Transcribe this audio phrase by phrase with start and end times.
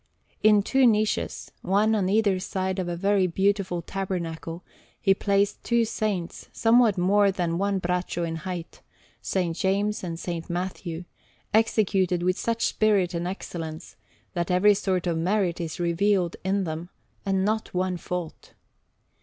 [0.41, 4.63] In two niches, one on either side of a very beautiful tabernacle,
[4.99, 8.81] he placed two saints somewhat more than one braccio in height,
[9.23, 9.55] S.
[9.59, 10.49] James and S.
[10.49, 11.05] Matthew,
[11.53, 13.95] executed with such spirit and excellence,
[14.33, 16.89] that every sort of merit is revealed in them
[17.23, 18.55] and not one fault.